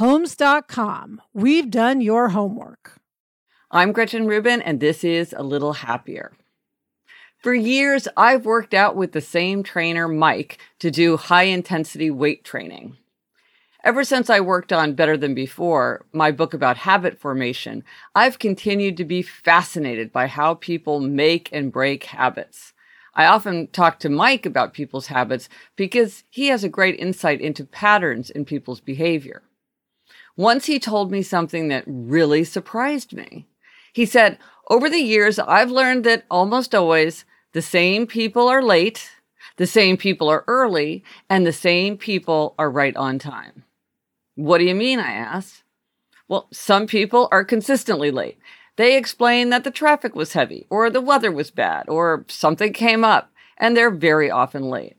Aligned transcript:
Homes.com. 0.00 1.20
We've 1.34 1.70
done 1.70 2.00
your 2.00 2.30
homework. 2.30 2.98
I'm 3.70 3.92
Gretchen 3.92 4.26
Rubin, 4.26 4.62
and 4.62 4.80
this 4.80 5.04
is 5.04 5.34
A 5.36 5.42
Little 5.42 5.74
Happier. 5.74 6.32
For 7.42 7.52
years, 7.52 8.08
I've 8.16 8.46
worked 8.46 8.72
out 8.72 8.96
with 8.96 9.12
the 9.12 9.20
same 9.20 9.62
trainer, 9.62 10.08
Mike, 10.08 10.56
to 10.78 10.90
do 10.90 11.18
high 11.18 11.42
intensity 11.42 12.10
weight 12.10 12.44
training. 12.44 12.96
Ever 13.84 14.02
since 14.02 14.30
I 14.30 14.40
worked 14.40 14.72
on 14.72 14.94
Better 14.94 15.18
Than 15.18 15.34
Before, 15.34 16.06
my 16.14 16.30
book 16.30 16.54
about 16.54 16.78
habit 16.78 17.18
formation, 17.18 17.84
I've 18.14 18.38
continued 18.38 18.96
to 18.96 19.04
be 19.04 19.20
fascinated 19.20 20.12
by 20.12 20.28
how 20.28 20.54
people 20.54 21.00
make 21.00 21.50
and 21.52 21.70
break 21.70 22.04
habits. 22.04 22.72
I 23.14 23.26
often 23.26 23.66
talk 23.66 23.98
to 23.98 24.08
Mike 24.08 24.46
about 24.46 24.72
people's 24.72 25.08
habits 25.08 25.50
because 25.76 26.24
he 26.30 26.46
has 26.46 26.64
a 26.64 26.70
great 26.70 26.98
insight 26.98 27.42
into 27.42 27.66
patterns 27.66 28.30
in 28.30 28.46
people's 28.46 28.80
behavior. 28.80 29.42
Once 30.36 30.66
he 30.66 30.78
told 30.78 31.10
me 31.10 31.22
something 31.22 31.68
that 31.68 31.84
really 31.86 32.44
surprised 32.44 33.12
me. 33.12 33.46
He 33.92 34.06
said, 34.06 34.38
Over 34.68 34.88
the 34.88 34.98
years, 34.98 35.38
I've 35.38 35.70
learned 35.70 36.04
that 36.04 36.24
almost 36.30 36.74
always 36.74 37.24
the 37.52 37.62
same 37.62 38.06
people 38.06 38.48
are 38.48 38.62
late, 38.62 39.10
the 39.56 39.66
same 39.66 39.96
people 39.96 40.28
are 40.28 40.44
early, 40.46 41.04
and 41.28 41.46
the 41.46 41.52
same 41.52 41.96
people 41.96 42.54
are 42.58 42.70
right 42.70 42.96
on 42.96 43.18
time. 43.18 43.64
What 44.36 44.58
do 44.58 44.64
you 44.64 44.74
mean? 44.74 44.98
I 44.98 45.12
asked. 45.12 45.64
Well, 46.28 46.46
some 46.52 46.86
people 46.86 47.28
are 47.32 47.44
consistently 47.44 48.10
late. 48.10 48.38
They 48.76 48.96
explain 48.96 49.50
that 49.50 49.64
the 49.64 49.70
traffic 49.70 50.14
was 50.14 50.32
heavy, 50.32 50.66
or 50.70 50.88
the 50.88 51.00
weather 51.00 51.32
was 51.32 51.50
bad, 51.50 51.88
or 51.88 52.24
something 52.28 52.72
came 52.72 53.04
up, 53.04 53.32
and 53.58 53.76
they're 53.76 53.90
very 53.90 54.30
often 54.30 54.70
late. 54.70 54.96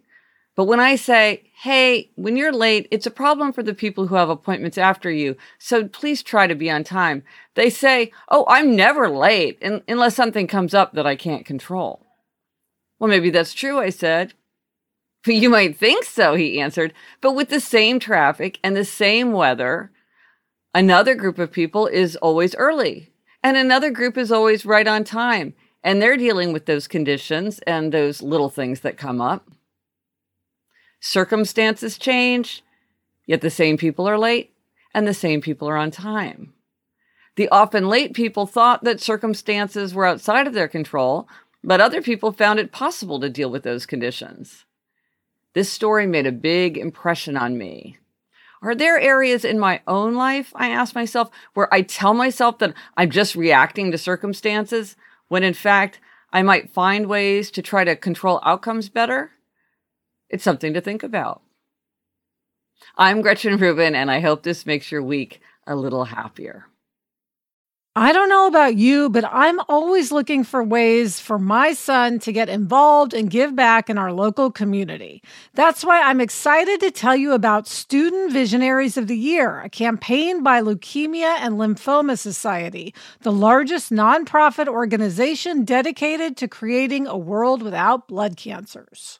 But 0.55 0.65
when 0.65 0.79
I 0.79 0.95
say, 0.95 1.43
hey, 1.61 2.11
when 2.15 2.35
you're 2.35 2.51
late, 2.51 2.87
it's 2.91 3.05
a 3.05 3.11
problem 3.11 3.53
for 3.53 3.63
the 3.63 3.73
people 3.73 4.07
who 4.07 4.15
have 4.15 4.29
appointments 4.29 4.77
after 4.77 5.09
you, 5.09 5.37
so 5.57 5.87
please 5.87 6.21
try 6.21 6.47
to 6.47 6.55
be 6.55 6.69
on 6.69 6.83
time, 6.83 7.23
they 7.55 7.69
say, 7.69 8.11
oh, 8.29 8.45
I'm 8.47 8.75
never 8.75 9.09
late 9.09 9.61
unless 9.87 10.15
something 10.15 10.47
comes 10.47 10.73
up 10.73 10.93
that 10.93 11.07
I 11.07 11.15
can't 11.15 11.45
control. 11.45 12.05
Well, 12.99 13.09
maybe 13.09 13.29
that's 13.29 13.53
true, 13.53 13.79
I 13.79 13.89
said. 13.89 14.33
You 15.27 15.51
might 15.51 15.77
think 15.77 16.03
so, 16.03 16.33
he 16.33 16.59
answered, 16.59 16.93
but 17.21 17.33
with 17.33 17.49
the 17.49 17.59
same 17.59 17.99
traffic 17.99 18.57
and 18.63 18.75
the 18.75 18.83
same 18.83 19.33
weather, 19.33 19.91
another 20.73 21.13
group 21.13 21.37
of 21.37 21.51
people 21.51 21.85
is 21.85 22.15
always 22.15 22.55
early, 22.55 23.11
and 23.43 23.55
another 23.55 23.91
group 23.91 24.17
is 24.17 24.31
always 24.31 24.65
right 24.65 24.87
on 24.87 25.03
time, 25.03 25.53
and 25.83 26.01
they're 26.01 26.17
dealing 26.17 26.51
with 26.53 26.65
those 26.65 26.87
conditions 26.87 27.59
and 27.67 27.91
those 27.91 28.23
little 28.23 28.49
things 28.49 28.79
that 28.79 28.97
come 28.97 29.21
up. 29.21 29.47
Circumstances 31.03 31.97
change, 31.97 32.63
yet 33.25 33.41
the 33.41 33.49
same 33.49 33.75
people 33.75 34.07
are 34.07 34.19
late 34.19 34.53
and 34.93 35.07
the 35.07 35.15
same 35.15 35.41
people 35.41 35.67
are 35.67 35.75
on 35.75 35.89
time. 35.89 36.53
The 37.37 37.49
often 37.49 37.89
late 37.89 38.13
people 38.13 38.45
thought 38.45 38.83
that 38.83 39.01
circumstances 39.01 39.95
were 39.95 40.05
outside 40.05 40.45
of 40.45 40.53
their 40.53 40.67
control, 40.67 41.27
but 41.63 41.81
other 41.81 42.03
people 42.03 42.31
found 42.31 42.59
it 42.59 42.71
possible 42.71 43.19
to 43.19 43.29
deal 43.29 43.49
with 43.49 43.63
those 43.63 43.87
conditions. 43.87 44.65
This 45.53 45.71
story 45.71 46.05
made 46.05 46.27
a 46.27 46.31
big 46.31 46.77
impression 46.77 47.35
on 47.35 47.57
me. 47.57 47.97
Are 48.61 48.75
there 48.75 48.99
areas 48.99 49.43
in 49.43 49.57
my 49.57 49.81
own 49.87 50.13
life, 50.13 50.53
I 50.55 50.69
ask 50.69 50.93
myself, 50.93 51.31
where 51.55 51.73
I 51.73 51.81
tell 51.81 52.13
myself 52.13 52.59
that 52.59 52.75
I'm 52.95 53.09
just 53.09 53.35
reacting 53.35 53.91
to 53.91 53.97
circumstances 53.97 54.95
when 55.29 55.43
in 55.43 55.55
fact 55.55 55.99
I 56.31 56.43
might 56.43 56.69
find 56.69 57.07
ways 57.07 57.49
to 57.51 57.63
try 57.63 57.85
to 57.85 57.95
control 57.95 58.39
outcomes 58.43 58.87
better? 58.87 59.31
It's 60.31 60.45
something 60.45 60.73
to 60.73 60.81
think 60.81 61.03
about. 61.03 61.41
I'm 62.97 63.21
Gretchen 63.21 63.57
Rubin, 63.57 63.95
and 63.95 64.09
I 64.09 64.21
hope 64.21 64.43
this 64.43 64.65
makes 64.65 64.89
your 64.89 65.03
week 65.03 65.41
a 65.67 65.75
little 65.75 66.05
happier. 66.05 66.67
I 67.97 68.13
don't 68.13 68.29
know 68.29 68.47
about 68.47 68.77
you, 68.77 69.09
but 69.09 69.25
I'm 69.29 69.59
always 69.67 70.13
looking 70.13 70.45
for 70.45 70.63
ways 70.63 71.19
for 71.19 71.37
my 71.37 71.73
son 71.73 72.19
to 72.19 72.31
get 72.31 72.47
involved 72.47 73.13
and 73.13 73.29
give 73.29 73.53
back 73.53 73.89
in 73.89 73.97
our 73.97 74.13
local 74.13 74.49
community. 74.49 75.21
That's 75.53 75.83
why 75.83 76.01
I'm 76.01 76.21
excited 76.21 76.79
to 76.79 76.91
tell 76.91 77.17
you 77.17 77.33
about 77.33 77.67
Student 77.67 78.31
Visionaries 78.31 78.95
of 78.95 79.07
the 79.07 79.17
Year, 79.17 79.59
a 79.59 79.69
campaign 79.69 80.41
by 80.41 80.61
Leukemia 80.61 81.35
and 81.39 81.55
Lymphoma 81.55 82.17
Society, 82.17 82.95
the 83.19 83.33
largest 83.33 83.91
nonprofit 83.91 84.69
organization 84.69 85.65
dedicated 85.65 86.37
to 86.37 86.47
creating 86.47 87.05
a 87.05 87.17
world 87.17 87.61
without 87.61 88.07
blood 88.07 88.37
cancers. 88.37 89.19